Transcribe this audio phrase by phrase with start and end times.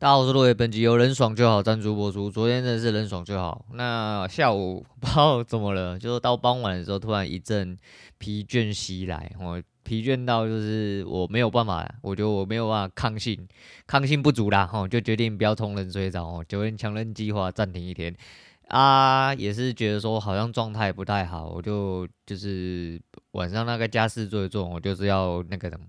[0.00, 2.30] 大家好，我是落叶，本集由人爽就好赞助播出。
[2.30, 7.76] 昨天真的是人爽就好，那下午 不知道怎么了，就是到傍晚的时候，突然一阵
[8.16, 13.44] 疲倦袭来，我疲倦到就是我没有办法，我觉得我没有办法抗性，
[13.88, 18.14] 抗性不足啦，吼，就决定不要冲冷水澡，哦，九天强人计划暂停一天。
[18.68, 23.00] 啊，也是觉得说好像状态不太好，我就就是
[23.32, 25.84] 晚上那个家事做一做，我就是要那个什么。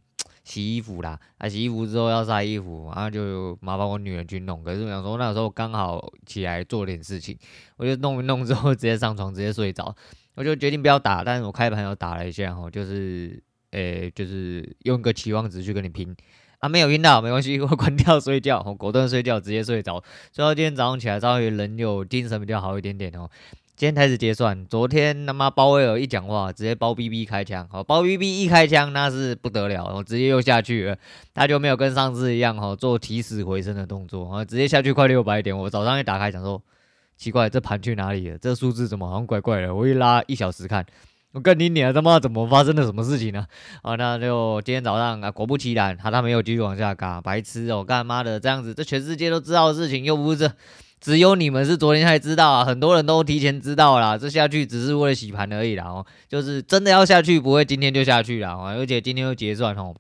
[0.50, 4.64] 洗衣服啦，啊，洗衣服之后要晒衣服，然后就麻烦我女儿去弄。
[4.64, 7.38] 可是我想说，那时候刚好起来做点事情，
[7.78, 9.96] 我就弄一弄之后直接上床，直接睡着。
[10.34, 13.40] 我就决定不要打，但是我开盘又打了一下，哈，就是，
[13.72, 16.16] 诶、就是用一个期望值去跟你拼，
[16.60, 20.04] 啊，没有晕到，没关系， 我关掉睡觉，我果断睡觉，直接睡着。
[20.32, 23.30] 所以到今天早上起来，稍微人有精神比较好一点点哦。
[23.80, 30.98] 今天开始结算，昨天他妈鲍威尔一讲话，直接包 BB 开枪，好，包 BB 一开枪那是不得了，我直接又下去了，
[31.34, 36.62] 他就没有跟上次一样哈，做起死回生的动作，啊，直接下去快六百点，我早上一打开想说，
[37.16, 38.38] 奇怪，这盘去哪里了？
[38.38, 39.74] 这数字怎么好像怪怪的？
[39.74, 40.86] 我一拉一小时看，
[41.32, 43.48] 我跟你讲他妈怎么发生了什么事情呢？
[43.82, 50.52] 啊，那就今天早上啊，果不其然，他他没有继续往下嘎，白痴哦，干妈的这样子，这全世界都知道的事情，又不是。
[51.00, 54.18] 只有你们是昨天才知道啊，很多人都提前知道啦。
[54.18, 59.96] 这下去只是为了洗盘而已啦，哦，就是真的要下去，不会今天就下去了，而且今天又结算哦，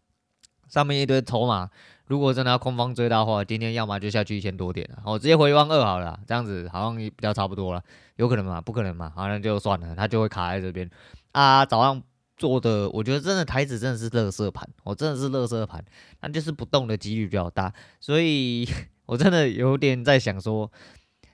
[0.67, 1.69] 上面一堆筹码，
[2.07, 7.81] 如果真的要空方追到的话，今天要么就下去一千多点了，我直接回一万二好了，这样子好像也比较差不多了，
[8.17, 8.59] 有可能吗？
[8.59, 10.89] 不可能嘛，好像就算了，它就会卡在这边
[11.31, 11.65] 啊。
[11.65, 12.03] 早上
[12.35, 15.81] 做的，我觉得真的台指真的是垃圾盘，我真的是垃圾盘，
[16.21, 18.67] 那就是不动的几率比较大，所以。
[19.09, 20.71] 我真的有点在想说，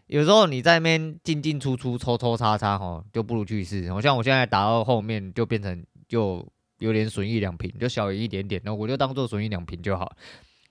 [0.07, 3.91] 有时候你在那边进进出出、抽抽插插，吼，就不如去试。
[3.91, 6.47] 好像我现在打到后面就变成就
[6.79, 10.09] 有点损益两平，就小一点点，那我就当做损益两平就好。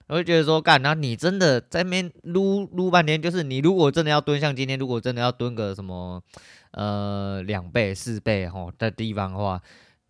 [0.06, 6.22] 我就觉得说，干，那你真的在那边撸撸半天，就是你如果真的要蹲，像今天如果真的要蹲个什么
[6.70, 9.60] 呃两倍、四倍吼的地方的话。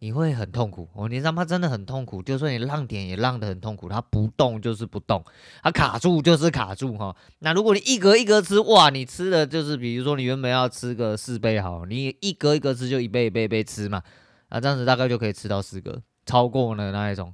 [0.05, 2.23] 你会很痛苦哦，你他妈真的很痛苦。
[2.23, 5.25] 就算你浪点也浪得很痛苦，它不动就是不动，
[5.63, 7.17] 它卡住就是卡住哈。
[7.39, 14.03] 那如果你一格一格吃，哇，你吃的就是比如说你原本要吃个四倍好，你一格一格吃就一倍一倍一倍吃嘛，
[14.51, 17.33] 啊，这样子大概就可以吃到四个，超过了那一种。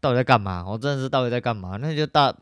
[0.00, 0.64] 到底在干嘛？
[0.66, 1.76] 我真的是到底在干嘛？
[1.76, 2.34] 那就大。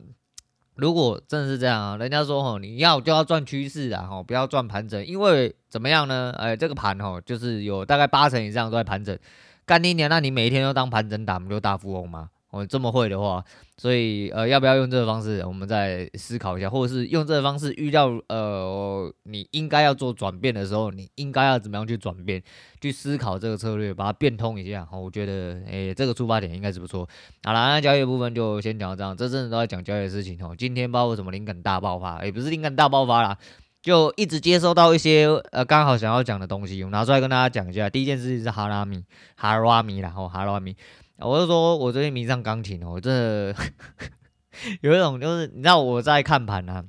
[0.76, 6.32] 如果真的是这样啊，人家说吼，你要就要赚趋势啊，吼，不要赚盘整，因为怎么样呢？
[6.38, 9.18] 哎，这个盘吼，就是有大概八成以上都在盘整。
[9.66, 10.08] 干你娘！
[10.08, 12.30] 那你每一天都当盘整打，不就大富翁吗？
[12.50, 13.44] 我这么会的话，
[13.76, 15.44] 所以呃，要不要用这个方式？
[15.44, 22.40] 我们再思考一下，或者是用这个方式遇到呃，你应该要做转变的时候，你应该要怎么样去转变？
[22.80, 24.86] 去思考这个策略，把它变通一下。
[24.92, 27.06] 我觉得，诶、这个出发点应该是不错。
[27.42, 30.54] 好了，那交易部分就先讲到这样，这阵子都在讲交易的事情哦。
[30.56, 32.24] 今天包括什么灵感大爆发？
[32.24, 33.36] 也、不是灵感大爆发啦。
[33.86, 37.88] 就一直接收到一些呃刚好想要讲的东西，我拿出来跟大家讲一下。
[37.88, 39.04] 第一件事情是哈拉米，
[39.36, 40.76] 哈拉米然后哈拉米，
[41.18, 43.54] 我就说我最近迷上钢琴哦，我真的
[44.82, 46.84] 有一种就是你知道我在看盘啊，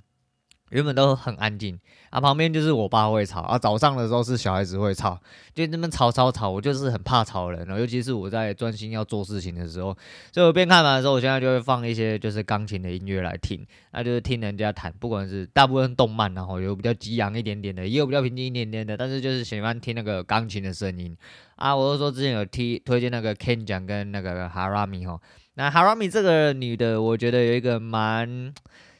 [0.69, 1.79] 原本都很安静。
[2.09, 5.19] 啊，旁边就是我爸会吵啊，早上的时候是小孩子会吵，
[5.53, 9.95] 就那边吵吵吵，我就是很怕吵人，尤其是我在专心要做事情的时候，
[10.31, 21.13] 所以我边看完的时候，我现在就会放一些就是钢琴的音乐来听，那就是听人家弹，不管是大部分动漫，然后有比较激昂一点点的，也有比较平静一点点的，但是就是喜欢听那个钢琴的声音
[21.57, 21.75] 啊。
[21.75, 25.19] 我都说之前有听推荐那个 Ken 讲跟那个 Harami 哈，
[25.55, 28.53] 那 Harami 这个女的，我觉得有一个蛮。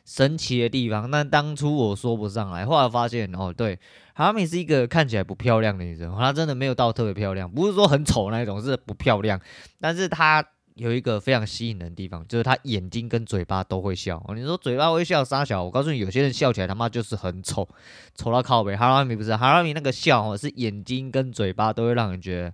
[0.07, 3.77] 神奇的地方，但当初我说不上来，后来发现哦，对，
[4.13, 9.37] 哈米是一个看起来不漂亮的女生，她真的没有到特别漂亮，不是说很丑那种，是不漂亮，
[9.81, 10.41] 但是她
[10.75, 14.15] 有一个非常吸引人的地方，就是她眼睛跟嘴巴都会笑。
[14.29, 17.67] 哦，你说嘴巴会笑杀小，我告诉你，有些人笑起来他妈就是很丑，
[18.15, 18.77] 丑到靠北。
[18.77, 22.53] 哈拉米不是，哈拉米那个笑哦，是眼睛跟嘴巴都会让人觉得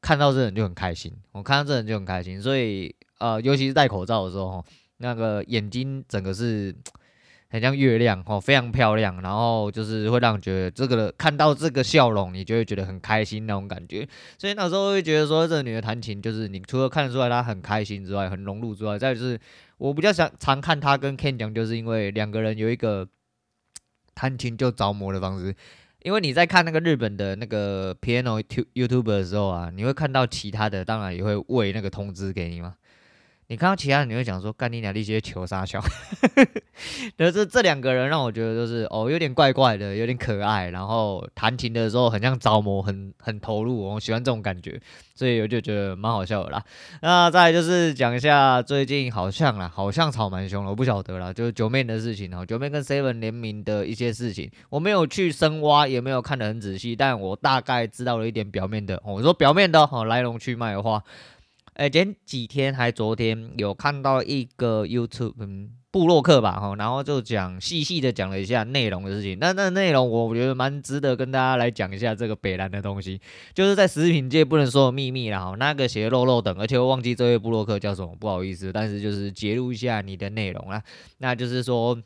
[0.00, 4.64] 看到这人就很开心，我看到这人就很开心，所以呃，尤其是戴口罩的时候。
[5.02, 6.74] 那个眼睛整个是
[7.52, 14.08] 很像月亮哦，非常漂亮，然后就是会让人觉得这个看到这个笑容，你就会觉得很开心那种感觉。
[14.38, 19.38] 所以那时候会觉得说，这个女的弹琴，就是你除了看得出来她很开心之外，很融入之外，再就是
[19.76, 23.06] 我比较想常看她跟 Ken 讲，就是因为两个人有一个
[24.14, 25.54] 弹琴就着魔的方式。
[26.04, 28.42] 因为你在看那个日本的那个 piano
[28.74, 32.74] YouTube 的时候啊，你会看到其他的，当然也会喂那个通知给你嘛。
[33.48, 35.78] 你看到其他，你会讲说干你娘力气求杀小，
[37.16, 44.80] 但是这两个人让我觉得就是哦，有点怪怪的，有点可爱，然后弹琴的时候很像着魔，很很投入，我喜欢这种感觉，
[45.14, 46.64] 所以我就觉得蛮好笑的啦。
[47.02, 58.98] 那再就是讲一下最近好像啦，好像吵蛮凶了，我不晓得啦，就是九妹的事情哦，九妹跟 Seven 联名的一些事情，我没有去深挖，也没有看得很仔细，但我大概知道了一点表面的。
[59.04, 61.02] 我说表面的哦，来龙去脉的话。
[61.74, 69.38] 哎，前几天还昨天有看到一个 YouTube 嗯部落客吧哈，然后就讲细细的讲了一下内容的事情。
[69.38, 73.20] 那那内容我觉得蛮值得跟大家来讲一下这个北兰的东西，
[73.54, 75.54] 就是在食品界不能说的秘密啦哈。
[75.58, 80.82] 那个写肉肉等，而且我忘记这位部落客叫什么，不好意思，但是就是揭露一下你的内容啦。
[81.18, 81.98] 那就是说，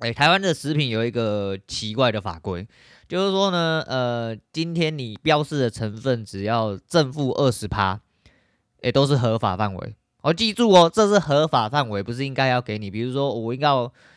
[0.00, 2.66] 哎，台湾的食品有一个奇怪的法规，
[3.08, 8.00] 就是说呢，呃，今天你标示的成分只要正负二十趴。
[8.80, 12.90] 也都是合法范围，哦、记住哦，这是合法范围，不是应该要给你。
[12.90, 13.68] 比如说，我应该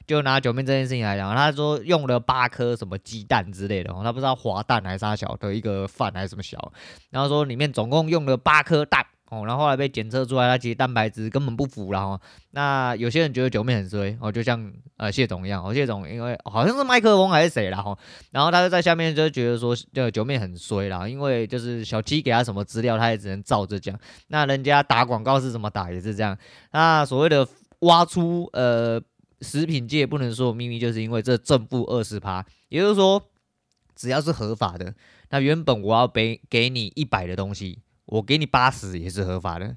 [0.05, 6.71] 就拿九面这件事情来讲，他说用了八颗什么鸡蛋之类的，他不知道滑蛋还是啥小的一个饭还是什么小，
[7.09, 9.05] 然后说里面总共用了八颗蛋。
[9.31, 12.19] 哦，然后后来被检测出来，它其实蛋白质根本不符，然后
[12.49, 17.97] 那有些人觉得九妹很衰，哦，就像呃谢总一样，哦谢总因为好像是麦克风还是谁啦，哈，
[18.31, 23.97] 然后他就在下面就觉得说，就九妹很衰啦，因为就是小七给他什么资料，他也只能照着讲，
[24.27, 26.37] 那人家打广告是怎么打也是这样，
[26.73, 27.47] 那所谓的
[27.79, 29.01] 挖出呃
[29.39, 33.23] 食品界不能说的秘密，就是因为这正负二十趴，也就是说
[33.95, 34.93] 只要是合法的，
[35.29, 37.79] 那原本我要给给你一百的东西。
[38.11, 39.75] 我给你八十也是合法的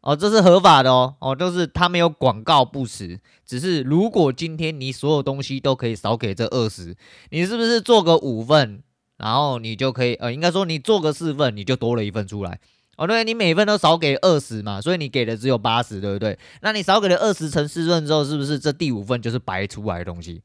[0.00, 6.96] 哦，这是合法的哦哦，就是他没有广告不实，只是如果今天你所有东西都可以少给这二十，
[7.30, 8.82] 你是不是做个五份，
[9.16, 12.58] 然后你就可以呃，应该说你做个四份，你就多了一份出来
[12.96, 16.36] 哦，对，你每份都少给二十嘛，所以你给的只有八十，对不对？
[16.62, 20.42] 那你少给了二十乘四份之后，是不是这第五份就是白出来的东西？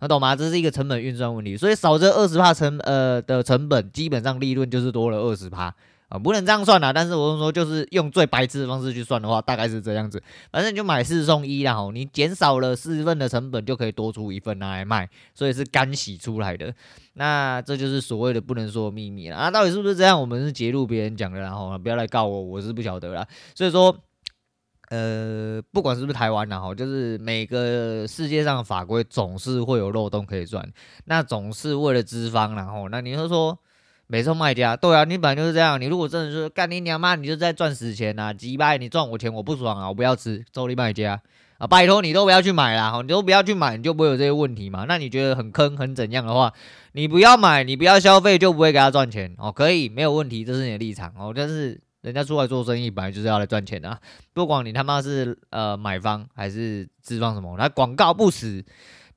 [0.00, 0.34] 那懂吗？
[0.34, 5.74] 这是一个成本运算问题，所以少这二十帕成呃的成本，基本上利润就是多了二十帕。
[6.10, 10.20] 啊，不能这样算啦，但是我说就是用最白痴的方式去算的话，大概是这样子。
[10.50, 16.74] 反正你就买四送一啦，吼，你减少了四份的成本，就可以多出一份拿来卖，所以是干洗出来的。
[17.12, 19.36] 那这就是所谓的不能说的秘密啦。
[19.36, 20.20] 啊，到底是不是这样？
[20.20, 23.24] 我们是揭露别人讲的，然后不要来告我，我是不晓得啦。
[23.54, 23.96] 所以说，
[24.88, 30.68] 呃，不管是不是台湾啦，吼，就是每个世界上法规总是会有漏洞可以钻，
[31.04, 33.56] 那总是为了资方，然后那你就说。
[34.12, 35.80] 没送卖家，对啊，你本来就是这样。
[35.80, 38.34] 你如果真的是干你娘妈，你就在赚死钱呐！
[38.34, 39.86] 几百，你赚我钱，我不爽啊！
[39.88, 41.22] 我不要吃，周丽卖家
[41.58, 41.66] 啊！
[41.68, 44.84] 拜托你都不要去买啦，你都不要去买，你就不会有这些问题嘛。
[44.88, 46.52] 那你觉得很坑很怎样的话，
[46.90, 49.52] 你不要买，你不要消费，就不会给他赚钱哦。
[49.52, 51.32] 可以，没有问题，这是你的立场哦。
[51.32, 54.00] 但是人家出来做生意，本来就是要来赚钱的啊！
[54.32, 58.64] 不管你他妈是呃买方还是自方什么，他广告不死。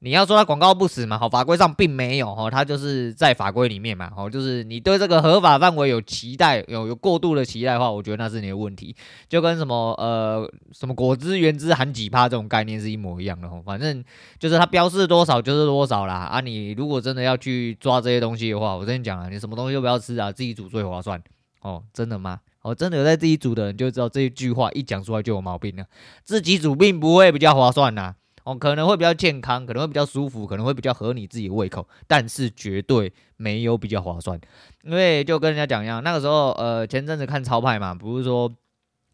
[0.04, 1.18] 你要说它广告不死嘛？
[1.18, 4.12] 好，法规上并没有哈，它就是在法规里面嘛。
[4.14, 8.94] 好，就是你对这个合法范围有期待，有有过度的期待的话，我觉得那是你的问题。
[9.30, 13.64] 就跟什么呃什么果汁原汁含几趴这种概念是一模一样的哦。
[13.66, 14.04] 反正
[14.38, 16.16] 就是它标示多少就是多少啦。
[16.16, 21.24] 啊，你如果真的要去抓这些东西的话，我跟你讲啊，你什么东西都不要吃啊，自己煮最划算。
[21.62, 22.42] 哦，真的吗？
[22.62, 25.86] 哦，真的有在自己煮的人就知道这一句话一讲出来就有毛病了。
[26.26, 28.16] 自己煮并不会比较划算呐。
[28.44, 34.40] 哦，可能会比较健康，可能会比较舒服，可能会比较合你自己胃口，但是绝对没有比较划算。
[34.84, 38.52] 因为就跟人家讲一样，那个时候，呃，前阵子看超派嘛，不是说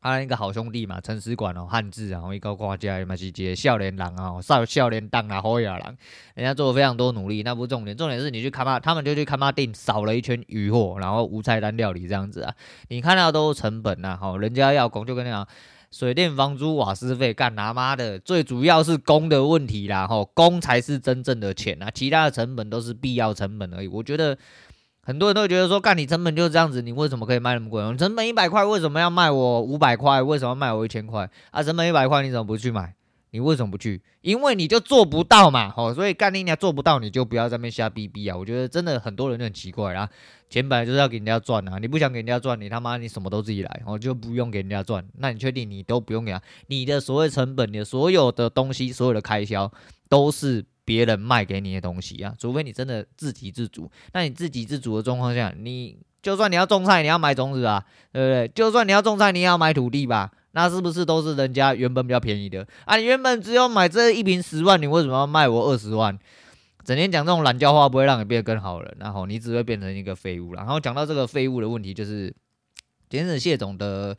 [0.02, 5.96] 他那个好兄弟嘛，陈思管哦，汉字啊，一个挂家嘛，是接笑脸郎啊，少少年党啊，好野郎，
[6.34, 12.56] 人家做了非常多努力，那不重点，重点是你去看嘛，他们就去看嘛店，扫了一圈鱼货，然后无菜单料理这样子啊，
[12.88, 15.48] 你看到都是成本呐，好，人家要工就跟那样。
[15.92, 23.88] 水电、房租、瓦斯费，干他妈的，最主要是工的问题啦，吼，工才是真正的钱啊，其他的成本都是必要成本而已。
[23.88, 24.38] 我觉得
[25.02, 27.82] 很多人都会觉得说，干你成本就是这样子，你为什么可以卖那么贵？
[27.98, 30.22] 成本一百块，为什么要卖我五百块？
[30.22, 31.28] 为什么要卖我一千块？
[31.50, 32.94] 啊，成本一百块，你怎么不去买？
[33.32, 34.02] 你为什么不去？
[34.22, 38.36] 因为你就做不到嘛，哦，所以干你娘做不到，你就不要在那边瞎逼逼啊！
[38.36, 40.10] 我觉得真的很多人都很奇怪啦，
[40.50, 45.06] 钱本来就是要给人家赚啊，你不想给人家赚，你他妈你什么都自己来，我就不用给人家赚。
[45.18, 46.42] 那你确定你都不用给他？
[46.68, 49.72] 你的所谓成本，你的所有的东西，所有的开销
[50.08, 53.92] 都是别人卖给你的东西啊，除非你真的自给自足。
[54.14, 58.52] 那你自给自足的状况下，你就算你要种菜，你要买种子啊，对不对？
[58.56, 60.32] 就算你要种菜，你也要买土地吧。
[60.52, 62.96] 那是不是都是人家原本比较便宜的啊？
[62.98, 66.18] 你原本只有买这一瓶十万，你为什么要卖我二十万？
[66.84, 70.56] 整天讲这种懒教话，不会让你变得更好了，然后你只会变成一个废物。
[70.56, 72.34] 然后讲到这个废物的问题，就是
[73.10, 74.18] 今日谢总的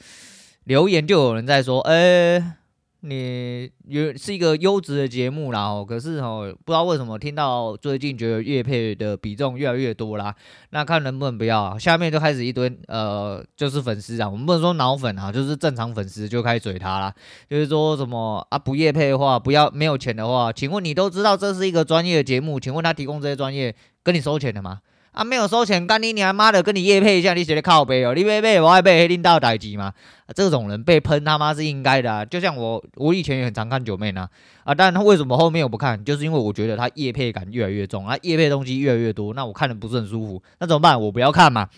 [0.64, 2.58] 留言就有人在说，哎、
[3.02, 10.34] 你有是一个优质的节目啦，哦，可是哦，不知道为什么听到最近觉得业配的比重越来越多啦，
[10.70, 11.78] 那看能不能不要啊？
[11.78, 17.14] 下面就开始一堆呃，就是粉丝啊，我们不能说脑粉啊，就是正常粉丝就开始嘴他啦，
[17.48, 24.80] 就是说什么啊，不业配的话，不要没有钱的话，请问你都知道这是一个专业的节目，请问他提供这些专业跟你收钱的吗？
[25.12, 29.92] 啊，没有收钱，干你娘妈的，跟你夜配一下，你写的靠背哦，你别背，我爱背黑领导代志嘛。
[30.26, 34.28] 啊，这种人被喷他妈是应该的啊，就像我，我以前也很常看九妹呢，
[34.62, 36.02] 啊，但他为什么后面我不看？
[36.04, 41.00] 就是因为我觉得他夜配感越来越重，啊，夜配东西越来越多，那我看的不是很舒服，那怎么办？
[41.00, 41.68] 我不要看嘛，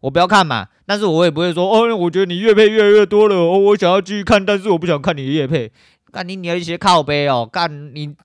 [0.00, 0.68] 我不要看嘛。
[0.86, 5.72] 但是我也不会说，哦，我觉得你夜配越来越多了，哦，我想要继续看，但是我不想看你的业配。
[6.16, 8.16] 干你娘一些靠背哦，干你。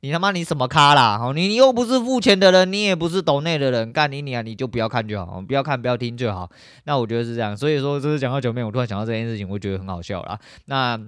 [0.00, 1.18] 你他妈你什么咖啦？
[1.20, 6.50] 哦，你你又不是付钱的人，你也不是抖内的人，干你你啊，你就不要看就好，不要看不要听就好。
[6.84, 10.38] 那我觉得是这样，所以说就是讲到九妹，我突然想到这件事情，我觉得很好笑啦。
[10.66, 10.98] 那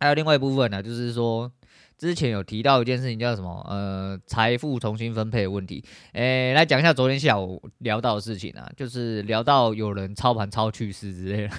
[0.00, 1.50] 还有另外一部分呢，就是说
[1.96, 3.66] 之前有提到一件事情叫什么？
[3.68, 5.84] 呃，财富重新分配的问题。
[6.12, 11.54] 诶，来讲一下昨天下午聊到的事情啊，就是聊到有人操盘操去势之类的。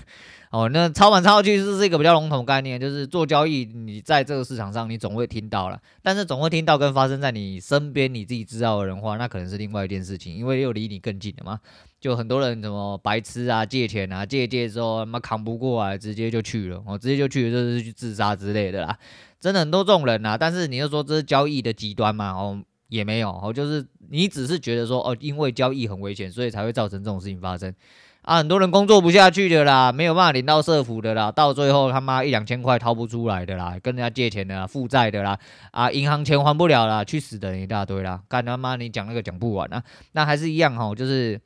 [0.52, 11.60] 哦，那操盘操去是一个比较笼统概念，就是做交易，你在这个市场上，你总会听到了，但是总会听到跟发生在你身边你自己知道的人话，那可能是另外一件事情，因为又离你更近了嘛。
[12.00, 18.98] 就很多人什么白痴啊，借钱啊，借借之后他妈扛不过来，直接就去了，哦，直接就去了，就是去自杀之类的啦。
[19.40, 22.32] 真的很多这种人呐，但是你又说这是交易的极端嘛？
[22.32, 27.72] 哦，也没有，哦，就是你只是觉得说，哦，因为交易很危险，所以才会造成这种事情发生。
[28.22, 35.40] 啊，很多人工作不下去的啦，没有办法领到社福的啦，到最后他妈一两千块掏不出来的啦，跟人家借钱的啦，负债的啦，
[35.72, 41.40] 啊，银行钱还不了啦，去死的人一大堆啦，干他妈你讲那个讲不完啊，那还是一样哈，就是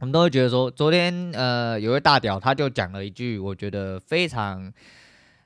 [0.00, 4.72] 我们都会觉得说，昨天呃有位大屌他就讲了一句，我觉得非常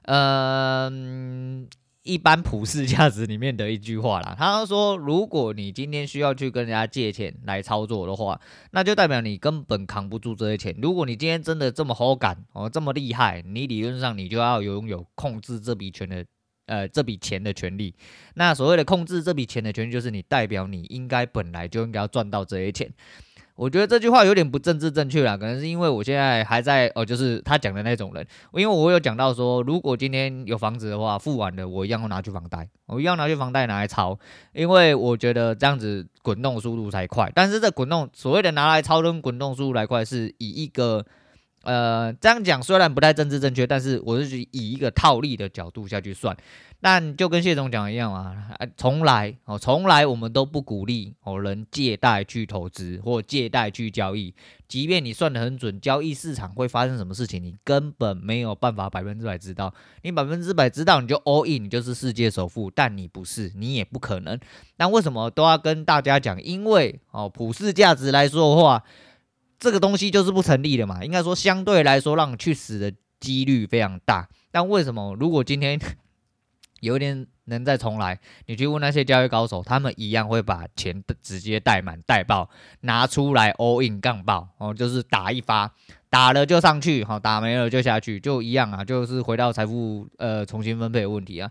[0.04, 1.68] 嗯。
[2.02, 8.40] 一般普世价值里面的一句话啦，他说：如果你今天需要去跟人家借钱来操作的话，
[8.72, 10.76] 那就代表你根本扛不住这些钱。
[10.82, 16.26] 如果你今天真的这么好感哦，这么厉害，你理论上你就要拥有控制这笔钱的
[16.66, 17.94] 呃这笔钱的权利。
[18.34, 22.92] 那所谓的控制这笔钱的权利，就是你代表你应该本来就应该要赚到这些钱。
[23.54, 34.18] 我觉得这句话有点不政治正确啦，可能是因为我现在还在哦，就是他讲的那种人，因为我有讲到说，如果今天有房子的话，付完的我一样会拿去房贷，我一样拿去房贷拿来抄，
[34.52, 37.30] 因为我觉得这样子滚动速度才快。
[37.34, 41.04] 但是这滚动所谓的拿来抄跟滚动速度来快，是以一个
[41.64, 46.36] 呃这样讲虽然不太政治正确，但是我是以一个套利的角度下去算。
[46.84, 48.36] 但就跟谢总讲一样啊，
[48.76, 54.34] 从来哦，从来我们都不鼓励哦人借贷去投资或借贷去交易。
[54.66, 59.72] 即便你算得很准，交易市场会发生什么事情，你根本没有办法百分之百知道。
[60.02, 62.68] 你百分之百知道，你就 all in，你就是世界首富。
[62.68, 64.36] 但你不是，你也不可能。
[64.78, 66.42] 那为什么都要跟大家讲？
[66.42, 68.82] 因为哦，普世价值来说的话，
[69.62, 71.04] 这个东西就是不成立的嘛。
[71.04, 74.28] 应该说，相对来说，让你去死的几率非常大。
[74.50, 75.14] 但为什么？
[75.14, 75.78] 如果今天
[76.80, 82.50] 有一天能再重来，你去问那些交易高手，他们一样会把钱直接带满带爆，
[82.80, 85.72] 拿出来 all in 杠爆哦，就是打一发，
[86.10, 91.48] 打了就上去，好，打没了就下去，就一样啊，就是回到财富呃重新分配的问题啊。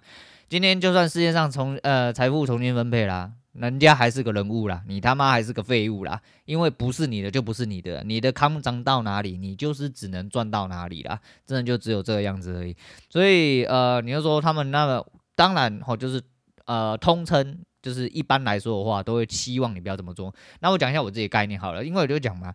[0.49, 12.75] 今天就算世界上重呃财富重新分配啦，人家还是个人物啦，你他妈还是个废物啦，因为不是你的就不是你的，你的康涨到哪里，你就是只能赚到哪里啦，真的就只有这个样子而已。
[13.09, 15.05] 所以呃，你要说他们那个。
[15.33, 16.21] 当然，吼，就是
[16.65, 20.31] 呃，通称就是一般来说的话，都会期望你不要这么做。
[20.59, 22.53] 那我讲一下我自己概念好了，因为我就讲嘛，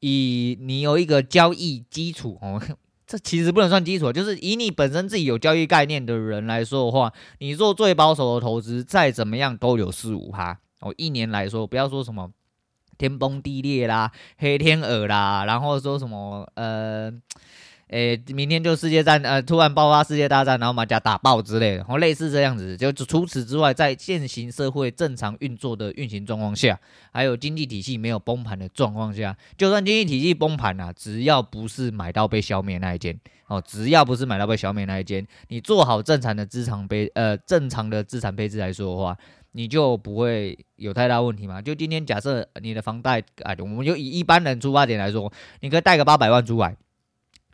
[0.00, 2.60] 以你有一个交易基础哦，
[3.08, 10.94] 这其实不能算基础，就是以你本身自己有交易概念的人来说的话，你做最保守的投资，再怎么样都有四五趴哦。
[10.98, 12.30] 一年来说，不要说什么
[12.98, 17.12] 天崩地裂啦、黑天鹅啦，然后说什么呃。
[17.88, 22.76] 诶，明天就世界战，呃，突然爆发世界大战，然后把家打爆之类的，然后类似这样子。
[22.76, 26.78] 就除此之外，在现行社会正常运作的运行状况下，
[27.12, 39.16] 还有经济体系没有崩盘的状况下，就算经济体系崩盘啊，只要不是买到被消灭那一间，哦，只要不是买到被消灭那一间，你做好正常的资产配，呃，正常的资产配置来说的话，
[39.52, 41.62] 你就不会有太大问题嘛。
[41.62, 46.76] 就今天假设你的房贷，哎，我们就以一般人出发点来说，你可以贷个八百万出来。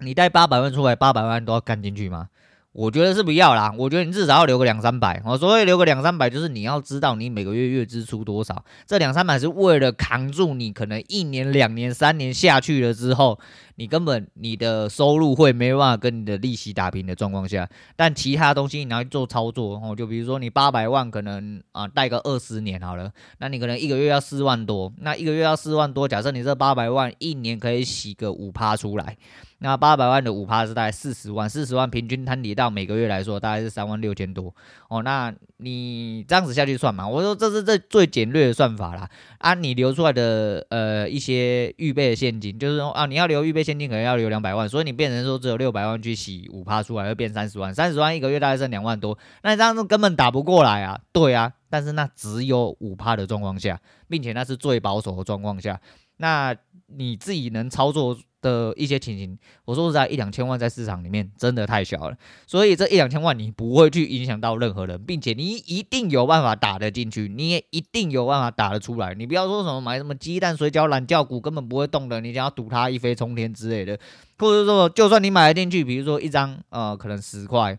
[0.05, 2.29] 你贷八百万出来，八百万都要干进去吗？
[2.73, 5.23] 我觉得是不要啦，我觉得你至少要留个两三百。
[5.25, 13.39] 我所谓留个两三百，就是你要知道你每个月月支出多少，这两三百是为了扛住你可能一年、两年、三年下去了之后，
[13.77, 17.69] 你根本你的收入会没办法跟你的利息打平的状况下。
[17.95, 23.09] 但其他东西你要做操作，哦，就比如说你八百万可能啊贷个二十年好了，
[23.39, 29.17] 那你可能一个月要四万多，那一个月要四万多，假设你这八百万一年可以洗个五趴出来。
[29.65, 34.55] 那八百万的五趴是大概四十万，四十万平均摊底到每个月来说，大概是三万六千多
[34.91, 35.03] 哦。
[35.03, 37.09] 那你这样子下去算嘛？
[37.09, 39.09] 我说这是这最简略的算法啦。
[39.39, 49.17] 啊、你留出来的呃一些预备的现金，就是说啊，你要留预备现金可能要留两百万，所以你变成说只有六百万去洗五趴出来，会变三十万，三十万一个月大概剩两万多。
[49.43, 51.01] 那你这样子根本打不过来啊。
[51.11, 53.81] 对啊，但是那只有五趴的状况下，
[54.11, 55.81] 并且那是最保守的状况下，
[56.19, 56.55] 那
[56.89, 69.15] 你自己能操作的一些情形，我说实在，一两千万在市场里面真的太小了，所以这一两千万你不会去影响到任何人，并且你一定有办法打得进去，你也一定有办法打得出来。
[69.15, 73.99] 你不要说什么买什么鸡蛋水饺懒觉股根本不会动的，你想要赌它一飞冲天之类的，
[74.39, 77.79] 或者说就算你买得进去，比如说一张呃可能十块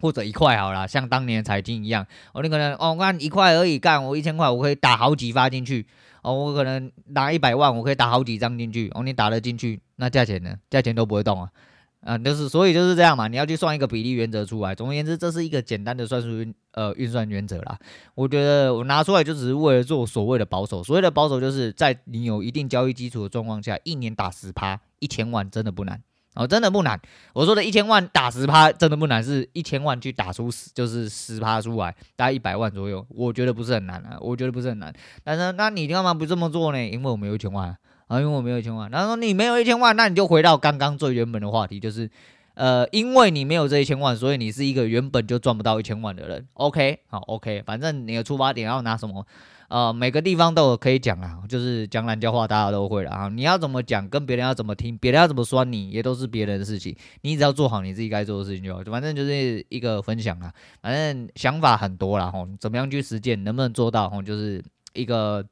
[0.00, 5.84] 或者一块好了，像当年财经一样，哦你可能哦看一块而已干，我一千块我可以打好几发进去。
[6.28, 8.90] 哦，我可能拿一百万，我可以打好几张进去。
[8.94, 10.54] 哦，你打得进去，那价钱呢？
[10.68, 11.50] 价钱都不会动啊，
[12.02, 13.28] 啊，就是所以就是这样嘛。
[13.28, 14.74] 你要去算一个比例原则出来。
[14.74, 16.28] 总而言之，这是一个简单的算术
[16.72, 17.78] 呃运算原则啦。
[18.14, 20.84] 我觉得我拿出来就只是为了做所谓的保守。
[20.84, 26.02] 所谓的保守，就是在你有一定交易基础的状况下，一年打十趴，一千万真的不难。
[26.34, 27.00] 哦，真的不难。
[27.32, 33.04] 我说的一千万打十趴真的不难，是一千万去打出十，就是十趴出来，大概一百万左右。
[33.10, 34.92] 我觉得不是很难啊，我觉得不是很难。
[35.24, 36.78] 但是，那你干嘛不这么做呢？
[36.86, 38.88] 因为我没有一千万啊，因为我没有一千万。
[38.90, 42.08] 然后说你没有一千万，那你就回到刚刚最原本的话题，就是，
[42.54, 46.46] 呃，因为你没有这一千万，所以你是一个原本就赚不到一千万的人。
[46.54, 49.26] OK，好，OK，反正你的出发点要拿什么？
[49.68, 53.28] 呃，每个地方都有可以讲啊，就是讲懒觉话，大家都会了啊。
[53.28, 56.96] 你要怎么讲，跟别人要怎么听，别人要怎么说你，也都是别人的事情。
[57.20, 58.82] 你只要做好你自己该做的事情就好。
[58.84, 65.44] 反正就是一个分享啊，反正想法很多啦吼，怎么样去实践，能不能做到吼，就是一个，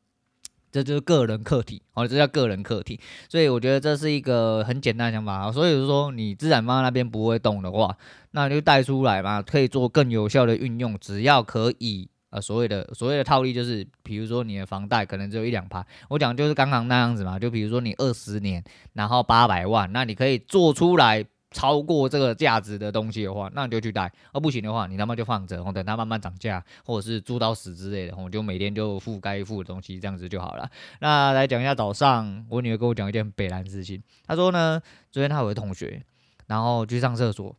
[0.73, 2.99] 这就是个人课题哦，这叫个人课题。
[3.29, 5.53] 所以我觉得这是一个很简单的想法啊。
[5.53, 7.95] 所以说，你自然放在那边不会动的话，
[8.31, 12.09] 那就带出来嘛，可以做更有效的运用，只要可以。
[12.37, 30.71] 呃，所谓的所谓的套利就是，比如说你的房贷可能只有一两趴，我讲就是刚刚那样子嘛，就比如说你二十年，然后八百万，那你可以做出来超过这个价值的东西的话，那你就去贷，而不行的话，你他妈就放着，等它慢慢涨价，或者是租到死之类的，我就每天就付该付的东西，这样子就好了。
[31.01, 36.05] 那来讲一下早上，我女儿跟我讲一件北兰事情，她说呢，昨天她有个同学，
[36.47, 37.57] 然后去上厕所，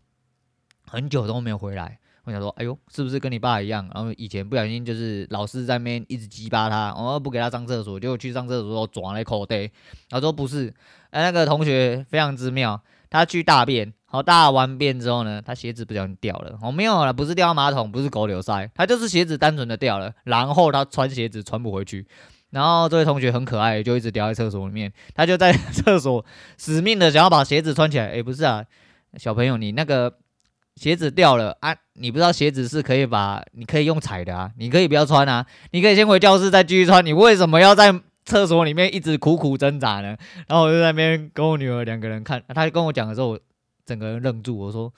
[0.86, 1.98] 很久都没有回来。
[2.28, 3.90] 我想说，哎呦，是不是跟你爸一样？
[3.96, 9.72] 然后以前不小心就是老师在那边一直激巴他，我不给他上厕所，结果去上厕所时候抓了一口袋。
[10.10, 10.68] 他说不是，
[11.12, 16.60] 哎，那个同学非常之妙，他去大便，好大完便之后呢，他鞋子不小心掉了。
[16.62, 20.12] 哦，没有了，不是掉马桶，不是狗流塞，他就是鞋子单纯的掉了。
[20.26, 22.06] 然后他穿鞋子穿不回去，
[22.50, 24.92] 然后这位同学很可爱，就一直掉在厕所里面。
[25.16, 26.26] 他就在 厕所
[26.58, 28.08] 死命的想要把鞋子穿起来。
[28.08, 28.66] 哎，不是啊，
[29.16, 30.14] 小朋友，你那个。
[30.78, 31.76] 鞋子掉了啊！
[31.94, 37.04] 你不知道鞋子是可以把，你可以用踩的啊，你可以不要穿啊，你可以先回教室再继续穿。
[37.04, 40.16] 你为什么要在厕所里面一直苦苦挣扎呢？
[40.48, 43.40] 然后我就在那边跟我女儿两个人看，她就跟我讲的时候，我
[43.86, 44.58] 整个人愣住。
[44.58, 44.94] 我说：“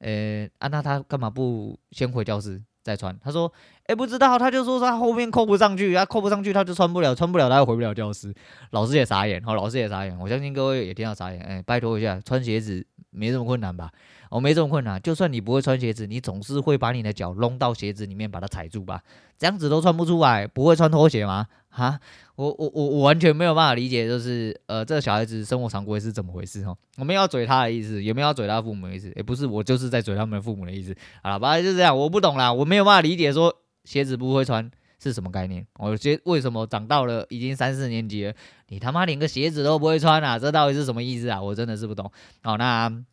[0.00, 3.52] 呃、啊，那他干嘛不先回教室再穿？”他说
[3.86, 8.34] ：“哎、不知道。”他就说他后面扣不上去，他扣不上去他就穿不了，穿不了他又回不了教室。
[8.70, 10.18] 老师也傻眼，好，老师也傻眼。
[10.18, 11.40] 我相信各位也听到傻眼。
[11.42, 13.90] 哎、拜托一下，穿鞋子没这么困难吧？
[14.30, 19.02] 哦、没这么困难，就算你不会穿鞋子，你总是会把你的脚弄到鞋子里面，把它踩住吧？
[19.38, 21.46] 这样子都穿不出来，不会穿拖鞋吗？
[21.72, 21.98] 哈，
[22.36, 26.62] 我我我我完全没有办法理解，就是呃，这个小孩子生活常规是怎么回事？
[26.64, 30.94] 哈，我没有要嘴他的意思，也没有要嘴他父母的意思，也不是，我就是在嘴他们父母的意思。
[31.22, 33.52] 好了，反正就这样，我不懂啦，我没有办法理解说
[33.84, 34.70] 鞋子不会穿
[35.02, 35.66] 是什么概念。
[35.78, 38.34] 我觉为什么长到了已经三四年级了，
[38.68, 40.38] 你他妈连个鞋子都不会穿啊？
[40.38, 41.42] 这到底是什么意思啊？
[41.42, 42.10] 我真的是不懂。
[42.42, 43.04] 好，那。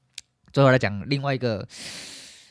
[0.52, 1.68] 最后来讲另外一个，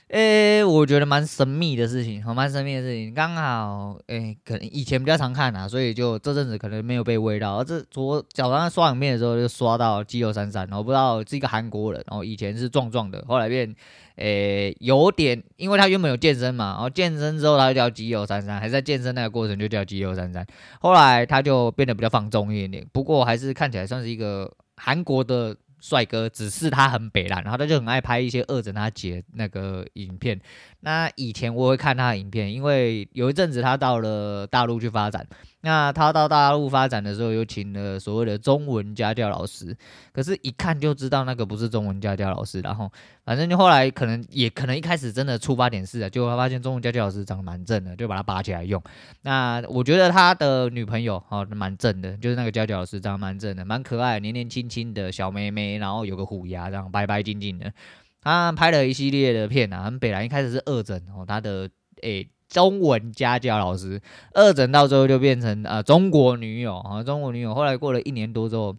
[0.09, 3.13] 诶、我觉得蛮神秘的事情，好，蛮神秘的事情。
[3.13, 7.63] 刚好，诶、可能以前比较常看啊，所以就这阵子可能没有被喂到。
[7.63, 13.75] 这昨早上刷影片的时候就刷到肌肉三三，我不知道是一个韩国人，然后以前是壮壮的，后来变，
[14.17, 20.47] 诶、有点，因为他原本有健身嘛，然后健身之后他就叫肌肉三三，还在健身那个过程就叫肌肉三三。
[20.81, 25.55] 后来他就变得比较放纵一点点，不过还是看起来算是一个韩国的。
[25.81, 30.41] 帅哥，只是他很北烂，然后他就很爱拍一些恶整他姐那个影片。
[30.81, 35.27] 那以前我会看他的影片，因为有一阵子他到了大陆去发展。
[35.61, 39.77] 那他到大陆发展的时候，又请了所谓的中文家教老师，
[40.13, 42.61] 可是，一看就知道那个不是中文家教老师。
[42.61, 42.89] 然后，
[43.25, 48.81] 反正就后来可能也可能一开始真的出发点是啊，就发现中文家教老师长得蛮正的，就把他拔起来用。
[49.23, 57.73] 那我觉得他的女朋友哦蛮正的，就是那个家教老师长得蛮正的，蛮可爱，年年轻轻的小妹妹，然后有个虎牙，这样白白净净的。
[58.23, 61.69] 他拍了一系列的片啊，很北来一开始是恶整哦，他的
[62.03, 62.29] 诶。
[62.49, 64.01] 中文家教老师，
[64.33, 67.55] 二诊到最后就变成呃中国女友啊，中国女友。
[67.55, 68.75] 后来过了一年多之后，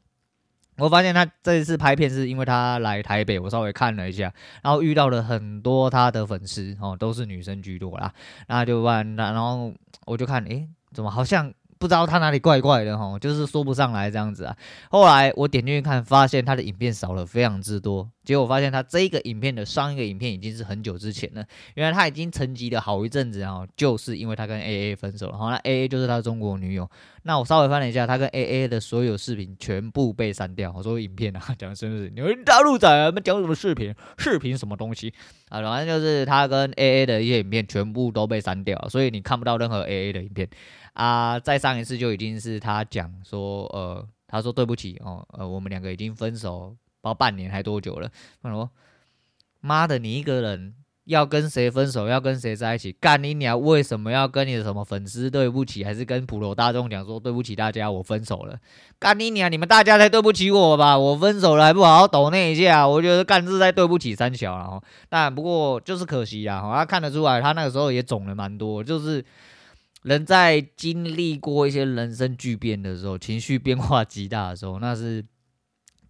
[0.78, 8.14] 我发现他这一次拍片是因为他来台北，我稍微看了一下，然后遇到了很多他的粉丝哦，都是女生居多啦。
[8.48, 9.74] 那就问，然后
[10.06, 11.54] 我就看，诶，怎么好像。
[11.80, 14.56] 不知道他哪里怪怪的哈，就是说不上来这样子啊。
[14.90, 18.10] 后来我点进去看，发现他的影片少了非常之多。
[18.26, 21.44] 结果发现他这个影片的上一个影片已经是很久之前了。
[21.76, 25.38] 原来他已经沉寂了好一阵子啊，就是因为他跟 AA 分手了。
[25.38, 26.88] 好，那 AA 就是他中国女友。
[27.24, 30.72] 那我稍微翻了一下，他跟 AA 的所有视频全部被删掉。
[30.76, 32.12] 我说影片啊， 讲的是不是？
[32.14, 33.96] 你们大陆仔啊，们讲什么视频？
[34.18, 35.14] 视频什么东西
[35.48, 35.62] 啊？
[35.62, 40.48] 反正就是他跟 AA 的一些影片全部都被删掉，所以你看不到任何 AA 的影片。
[40.94, 48.10] 啊，再上一次就已经是他讲说，呃，他说对不起哦，呃，我们两个已经分手，不知道半年还多久了。
[48.44, 48.70] 他说，
[49.62, 50.74] 妈的，你一个人
[51.06, 52.92] 要跟谁分手，要跟谁在一起？
[53.00, 53.60] 干你娘！
[53.60, 55.84] 为什么要跟你的什么粉丝对不起？
[55.84, 58.60] 还是跟普罗大众讲说对不起大家，我分手了？
[59.00, 59.50] 干你娘！
[59.52, 60.98] 你们大家才对不起我吧？
[60.98, 62.88] 我分手了还不好好抖那一下？
[62.88, 64.84] 我觉得干是在对不起三小了哈。
[65.08, 69.24] 但不过就是可惜啊，他看得出来，他那个时候也肿了蛮多，就是。
[70.04, 75.26] 人在经历过一些人生巨变的时候，情绪变化极大的时候，那是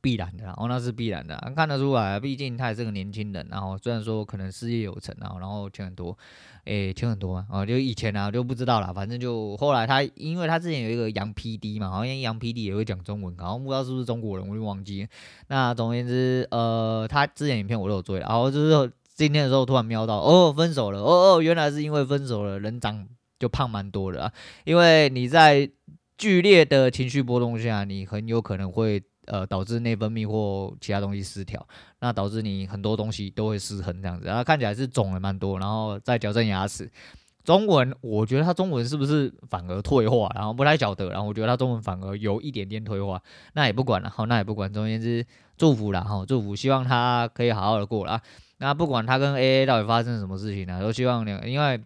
[0.01, 2.19] 必然的，然后那是必然的，看得出来。
[2.19, 6.17] 毕竟他也是个年轻人，然后虽然说可能事业有成，然后然后钱很多，
[6.65, 15.07] 诶，钱很多嘛，啊，就以前啊就不知道啦，反正就后来他，因为他之前有一个杨 PD 嘛，好像杨 PD 也会讲中文，然后不知道是不是中国人，我就忘记。
[15.47, 23.07] 那总而言之，呃，他之前影片我都有追，然后就是今天的时候突然瞄到，哦，分手了，哦哦，原来是因为分手了，人长。
[23.39, 24.33] 就胖蛮多的啊，
[24.65, 25.69] 因为你在
[26.17, 31.65] 剧烈的情绪波动下，你很有可能会呃导致内分泌或其他东西失调，
[32.01, 34.25] 那导致你很多东西都会失衡这样子。
[34.27, 36.91] 然后看起来是肿了蛮多，然后再矫正牙齿。
[37.45, 40.29] 中文我觉得他中文是不是反而退化？
[40.35, 43.21] 然后不太晓得，然后我觉得他中文反而有一点点退化。
[43.53, 44.71] 那也不管了，好，那也不管。
[44.73, 45.25] 总而言之，
[45.57, 48.21] 祝福了哈，祝福，希望他可以好好的过了。
[48.57, 51.81] 那不管他跟 AA 到底发生什么事情呢，都希望两因为。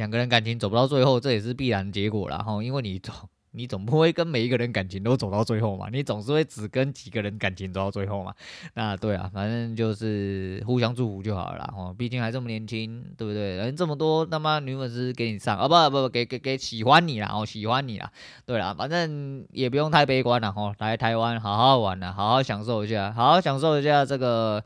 [0.00, 2.62] 两个人感情走不到最后，这也是必然结果了哈。
[2.62, 3.14] 因为你总
[3.50, 8.32] 你总不会跟每一个人感情都走到最后嘛，你总是会只跟几个人感情走到最后嘛。
[8.72, 11.94] 那对啊，反正就是互相祝福就好了哈。
[11.98, 13.56] 毕竟还这么年轻，对不对？
[13.56, 18.10] 人这么多，他妈女粉丝给你上啊，不不不，给给给喜欢你啦，哦，喜欢你啦。
[18.46, 20.74] 对啦，反正也不用太悲观了哈。
[20.78, 24.64] 来台湾好好玩了，好好享受一下，好好享受一下这个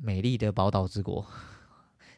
[0.00, 1.26] 美丽的宝岛之国。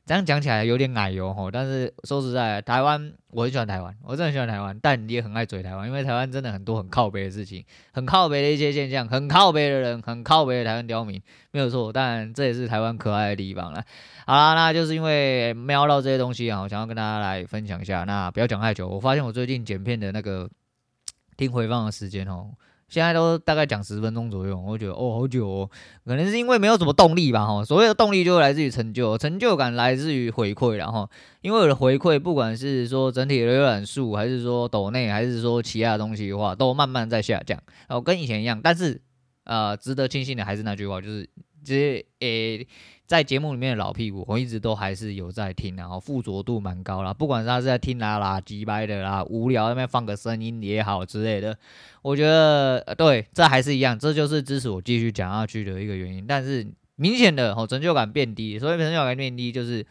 [0.06, 13.82] 这样讲起来有点奶油吼，但是说实在，台湾我很喜欢台湾，我真的很喜欢台湾，但你也很爱嘴台湾，因为台湾真的很多很靠北的事情，很靠北的一些现象，很靠北的人，很靠北的台湾刁民，没有错，但这也是台湾可爱的地方了。
[14.26, 18.04] 好啦，那就是因为瞄到这些东西啊，我想要跟大家来分享一下。
[18.04, 20.50] 那不要讲太久，我发现我最近剪片的那个
[21.38, 22.50] 听回放的时间哦。
[22.94, 25.70] 现在都大概讲十分钟左右，我觉得哦好久哦，
[26.06, 27.64] 可能是因为没有什么动力吧哈。
[27.64, 38.60] 所谓的动力就来自于成就，成就感来自于回馈，然后因为我的回馈，不管是说整体的浏览数，还是说抖内，还是说其他东西的话，都慢慢在下降，然后跟以前一样。
[38.62, 39.00] 但是
[39.42, 41.28] 呃，值得庆幸的还是那句话，就是
[41.64, 42.66] 这些诶。
[43.06, 47.12] 在节目里面的老屁股，我一直都还是有在听，然后附着度蛮高啦。
[47.12, 51.54] 不管是他是在听啦啦、机掰的啦、无聊那边放个声音也好之类的，
[52.00, 56.26] 我觉得对，这还是一样，这就是支持我继续讲下去的一个原因。
[56.26, 59.84] 但是明显的哦，成就感变低，所以成就感变低就是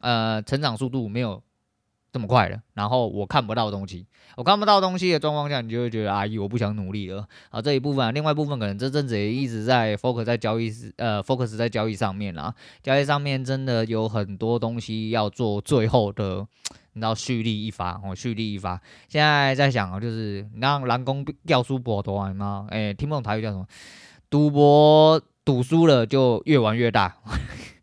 [0.00, 1.40] 呃，成长速度没有
[2.16, 4.06] 这么快了，然后我看不到东西，
[4.38, 7.60] 我看不到东西的状况下，你就会觉得阿姨我不想努力了啊。
[7.60, 12.54] 这一部分、啊，另外一部分可能这阵子也一直在 focus 在交易，呃，focus 在交易上面啦。
[12.82, 16.46] 交易上面真的有很多东西要做，最后的
[16.94, 18.80] 你知道蓄力一发哦，蓄力一发。
[19.10, 22.66] 现在在想啊，就是让蓝公掉书博多玩吗？
[22.70, 23.66] 哎，听不懂台语叫什么？
[24.30, 27.18] 赌博赌输了就越玩越大，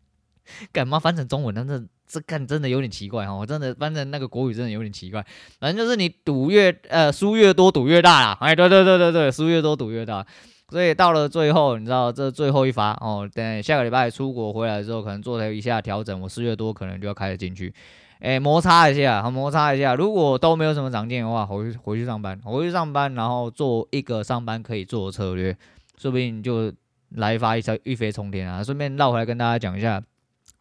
[0.72, 1.54] 干嘛翻成中文？
[1.54, 1.86] 但是。
[2.14, 5.20] 这看真的有点奇怪哈，我真的反正那个国语真的有点奇怪，
[5.58, 10.24] 反正就是你赌越呃输越多赌越大啦，哎对对对对对，输越多赌越大，
[10.68, 17.74] 所以到了最后，你知道这最后一发哦，等下个礼拜出国回来之后，可能做了一下调整，我四月多可能就要开始进去，
[18.20, 19.96] 哎，摩擦一下，摩擦一下。
[19.96, 25.56] 如果都没有什么长进的话，回去回去上班，回去上班，然后做一个上班可以做的策略，
[25.98, 26.72] 说不定就
[27.16, 28.62] 来发一飞一飞冲天啊！
[28.62, 30.02] 顺便绕回来跟大家讲一下，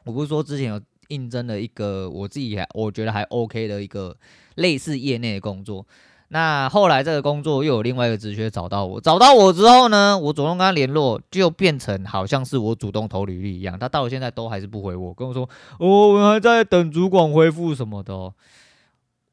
[0.05, 0.79] 我不是说之前有
[1.13, 4.15] 应征了一个我自己还我觉得还 OK 的一个
[4.55, 5.85] 类似业内的工作。
[6.29, 13.77] 那后来这个工作又有另外一个职缺找到我，找到我之后呢，我主动跟他联络，就变成好像是我主动投履历一样。
[13.77, 15.47] 他到现在都还是不回我，跟我说
[15.79, 18.33] 哦，我还在等主管回复什么的。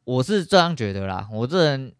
[0.04, 1.92] 我是这样觉得啦，我这人。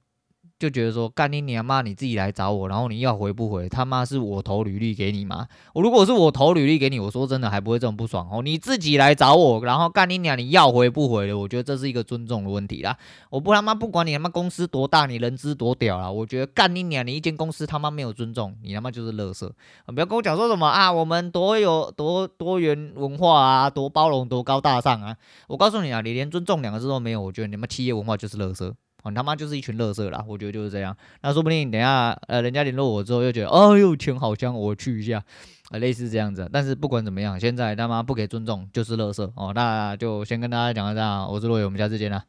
[0.61, 3.66] 就觉得说干你娘妈，你自己来找我，然后你要回不回？
[3.66, 5.49] 他妈是我投履历给你吗？
[5.73, 8.42] 我如果是我投履历给你，我说真的还不会这么不爽哦。
[8.42, 11.38] 你自己来找我，然后干你娘，你要回不回的？
[11.38, 12.94] 我觉得这是一个尊重的问题啦。
[13.31, 16.11] 我不他妈不管你他妈公司多大，你人资多屌啦。
[16.11, 19.51] 我觉得干你娘，你一间公司他妈没有尊重，你他妈就是垃圾。
[19.87, 25.16] 不要跟我讲说什么啊，我们多有多多元文化啊，多包容，多高大上啊。
[25.49, 28.70] 我告诉你啊，你连尊重两个字都没有，我觉得你们企业文化就是垃圾。
[29.05, 30.97] 你他妈就是一群乐色啦，我觉得就是这样。
[31.23, 35.23] 那说不定等下呃，人家联络我之后又觉得，哦哟，钱好香，我去一下，
[35.71, 36.49] 呃，类似这样子。
[36.53, 39.53] 但是不管怎么样，现在他妈不给尊重就是乐色哦。
[39.55, 42.25] 那就先跟大家讲到这样，我是罗伟，我们下次见啦。